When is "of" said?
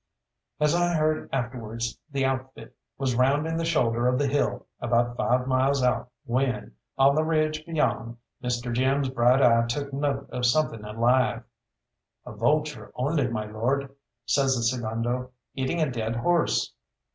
4.07-4.17, 10.31-10.47